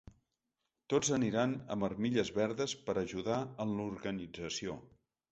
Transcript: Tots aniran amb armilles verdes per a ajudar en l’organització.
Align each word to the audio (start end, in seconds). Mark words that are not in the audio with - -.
Tots 0.93 1.09
aniran 1.17 1.51
amb 1.75 1.85
armilles 1.87 2.31
verdes 2.37 2.73
per 2.87 2.95
a 2.97 3.03
ajudar 3.09 3.37
en 3.65 3.75
l’organització. 3.81 4.79